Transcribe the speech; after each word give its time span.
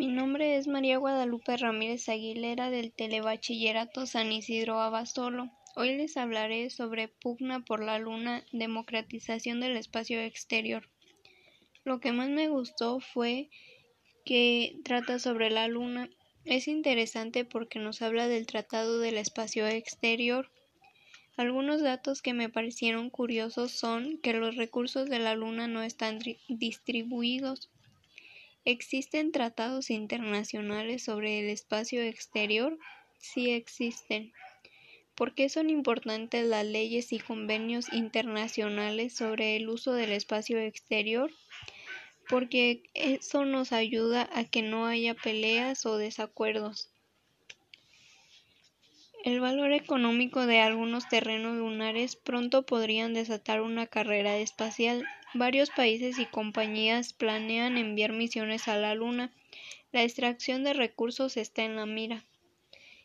Mi 0.00 0.06
nombre 0.06 0.56
es 0.56 0.66
María 0.66 0.96
Guadalupe 0.96 1.58
Ramírez 1.58 2.08
Aguilera 2.08 2.70
del 2.70 2.90
Telebachillerato 2.90 4.06
San 4.06 4.32
Isidro 4.32 4.80
Abasolo. 4.80 5.50
Hoy 5.76 5.94
les 5.94 6.16
hablaré 6.16 6.70
sobre 6.70 7.08
Pugna 7.08 7.60
por 7.60 7.84
la 7.84 7.98
Luna, 7.98 8.42
democratización 8.50 9.60
del 9.60 9.76
espacio 9.76 10.18
exterior. 10.18 10.88
Lo 11.84 12.00
que 12.00 12.12
más 12.12 12.30
me 12.30 12.48
gustó 12.48 13.00
fue 13.00 13.50
que 14.24 14.80
trata 14.84 15.18
sobre 15.18 15.50
la 15.50 15.68
Luna. 15.68 16.08
Es 16.46 16.66
interesante 16.66 17.44
porque 17.44 17.78
nos 17.78 18.00
habla 18.00 18.26
del 18.26 18.46
Tratado 18.46 19.00
del 19.00 19.18
Espacio 19.18 19.66
Exterior. 19.66 20.50
Algunos 21.36 21.82
datos 21.82 22.22
que 22.22 22.32
me 22.32 22.48
parecieron 22.48 23.10
curiosos 23.10 23.72
son 23.72 24.16
que 24.22 24.32
los 24.32 24.56
recursos 24.56 25.10
de 25.10 25.18
la 25.18 25.34
Luna 25.34 25.68
no 25.68 25.82
están 25.82 26.20
distribuidos 26.48 27.70
¿Existen 28.64 29.32
tratados 29.32 29.88
internacionales 29.88 31.04
sobre 31.04 31.40
el 31.40 31.48
espacio 31.48 32.02
exterior? 32.02 32.78
Sí 33.18 33.50
existen. 33.50 34.32
¿Por 35.14 35.34
qué 35.34 35.48
son 35.48 35.70
importantes 35.70 36.46
las 36.46 36.64
leyes 36.66 37.12
y 37.12 37.18
convenios 37.18 37.92
internacionales 37.92 39.14
sobre 39.14 39.56
el 39.56 39.68
uso 39.68 39.92
del 39.92 40.12
espacio 40.12 40.58
exterior? 40.58 41.30
Porque 42.28 42.82
eso 42.94 43.44
nos 43.44 43.72
ayuda 43.72 44.28
a 44.32 44.44
que 44.44 44.62
no 44.62 44.86
haya 44.86 45.14
peleas 45.14 45.86
o 45.86 45.96
desacuerdos. 45.96 46.90
El 49.22 49.40
valor 49.40 49.72
económico 49.72 50.46
de 50.46 50.60
algunos 50.60 51.06
terrenos 51.06 51.54
lunares 51.54 52.16
pronto 52.16 52.64
podrían 52.64 53.12
desatar 53.12 53.60
una 53.60 53.86
carrera 53.86 54.38
espacial. 54.38 55.04
Varios 55.34 55.68
países 55.68 56.18
y 56.18 56.24
compañías 56.24 57.12
planean 57.12 57.76
enviar 57.76 58.12
misiones 58.12 58.66
a 58.66 58.76
la 58.76 58.94
Luna. 58.94 59.30
La 59.92 60.04
extracción 60.04 60.64
de 60.64 60.72
recursos 60.72 61.36
está 61.36 61.64
en 61.64 61.76
la 61.76 61.84
mira. 61.84 62.24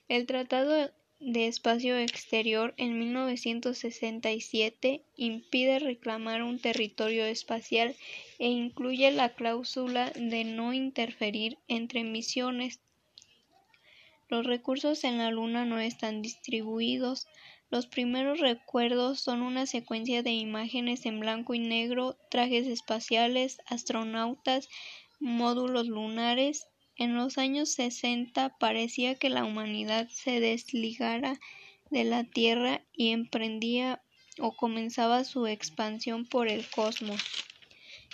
El 0.08 0.26
Tratado 0.26 0.90
de 1.20 1.48
Espacio 1.48 1.98
Exterior 1.98 2.74
en 2.78 2.98
1967 2.98 5.02
impide 5.18 5.80
reclamar 5.80 6.44
un 6.44 6.60
territorio 6.60 7.26
espacial 7.26 7.94
e 8.40 8.48
incluye 8.48 9.12
la 9.12 9.34
cláusula 9.34 10.12
de 10.12 10.46
no 10.46 10.72
interferir 10.72 11.58
entre 11.68 12.06
misiones 12.06 12.80
los 14.28 14.46
recursos 14.46 15.04
en 15.04 15.20
la 15.20 15.30
Luna 15.30 15.66
no 15.66 15.80
están 15.80 16.22
distribuidos. 16.22 17.28
Los 17.70 17.86
primeros 17.86 18.40
recuerdos 18.40 19.20
son 19.20 19.42
una 19.42 19.66
secuencia 19.66 20.24
de 20.24 20.32
imágenes 20.32 21.06
en 21.06 21.20
blanco 21.20 21.54
y 21.54 21.60
negro, 21.60 22.18
trajes 22.32 22.68
espaciales, 22.68 23.60
astronautas, 23.68 24.68
módulos 25.20 25.88
lunares. 25.88 26.68
En 26.96 27.16
los 27.16 27.38
años 27.38 27.70
60 27.74 28.58
parecía 28.58 29.16
que 29.16 29.30
la 29.30 29.44
humanidad 29.44 30.08
se 30.10 30.40
desligara 30.40 31.40
de 31.92 32.04
la 32.04 32.24
Tierra 32.24 32.82
y 32.94 33.12
emprendía 33.12 34.02
o 34.40 34.56
comenzaba 34.56 35.24
su 35.24 35.46
expansión 35.48 36.26
por 36.26 36.48
el 36.48 36.68
cosmos. 36.70 37.45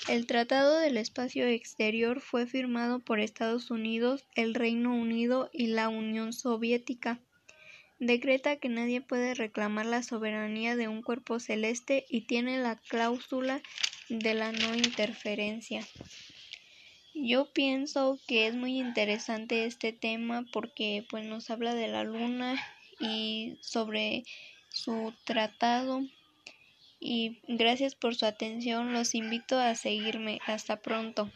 El 0.08 0.26
Tratado 0.26 0.80
del 0.80 0.98
Espacio 0.98 1.46
Exterior 1.46 2.22
fue 2.22 2.48
firmado 2.48 3.00
por 3.00 3.20
Estados 3.20 3.70
Unidos, 3.70 4.26
el 4.36 4.56
Reino 4.56 4.96
Unido 4.96 5.50
y 5.54 5.68
la 5.68 5.90
Unión 5.90 6.34
Soviética. 6.34 7.20
Decreta 8.00 8.56
que 8.56 8.68
nadie 8.68 9.02
puede 9.02 9.36
reclamar 9.36 9.86
la 9.86 10.02
soberanía 10.02 10.76
de 10.76 10.88
un 10.88 11.04
cuerpo 11.04 11.40
celeste 11.40 12.06
y 12.10 12.22
tiene 12.22 12.58
la 12.58 12.78
cláusula 12.78 13.62
de 14.10 14.34
la 14.34 14.52
no 14.52 14.74
interferencia. 14.74 15.88
Yo 17.14 17.54
pienso 17.54 18.20
que 18.28 18.48
es 18.48 18.56
muy 18.56 18.80
interesante 18.80 19.66
este 19.66 19.94
tema 19.94 20.46
porque 20.52 21.06
pues 21.12 21.26
nos 21.26 21.52
habla 21.52 21.76
de 21.76 21.88
la 21.88 22.04
luna 22.04 22.56
y 23.00 23.60
sobre 23.62 24.24
su 24.70 25.14
tratado 25.26 26.02
y 27.02 27.42
gracias 27.48 27.96
por 27.96 28.16
su 28.16 28.26
atención. 28.26 28.94
Los 28.94 29.16
invito 29.16 29.60
a 29.60 29.76
seguirme. 29.76 30.40
Hasta 30.48 30.78
pronto. 30.78 31.30